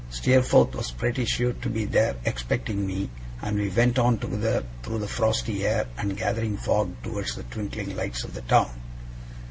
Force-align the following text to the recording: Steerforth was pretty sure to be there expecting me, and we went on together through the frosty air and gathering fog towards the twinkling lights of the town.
Steerforth 0.09 0.73
was 0.73 0.89
pretty 0.89 1.25
sure 1.25 1.53
to 1.53 1.69
be 1.69 1.85
there 1.85 2.15
expecting 2.25 2.87
me, 2.87 3.11
and 3.39 3.55
we 3.55 3.69
went 3.69 3.99
on 3.99 4.17
together 4.17 4.63
through 4.81 4.97
the 4.97 5.07
frosty 5.07 5.63
air 5.63 5.85
and 5.95 6.17
gathering 6.17 6.57
fog 6.57 6.91
towards 7.03 7.35
the 7.35 7.43
twinkling 7.43 7.95
lights 7.95 8.23
of 8.23 8.33
the 8.33 8.41
town. 8.41 8.81